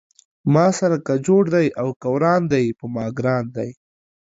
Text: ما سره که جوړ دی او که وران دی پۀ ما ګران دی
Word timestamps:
ما 0.53 0.65
سره 0.79 0.97
که 1.05 1.13
جوړ 1.25 1.43
دی 1.55 1.67
او 1.81 1.87
که 2.01 2.07
وران 2.13 2.41
دی 2.51 2.65
پۀ 2.77 2.85
ما 2.93 3.05
ګران 3.17 3.45
دی 3.55 3.69